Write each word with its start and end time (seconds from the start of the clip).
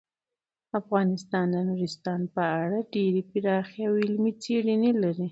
افغانستان 0.79 1.45
د 1.53 1.55
نورستان 1.67 2.21
په 2.33 2.41
اړه 2.61 2.79
ډیرې 2.93 3.21
پراخې 3.31 3.81
او 3.87 3.93
علمي 4.03 4.33
څېړنې 4.43 4.91
لري. 5.03 5.27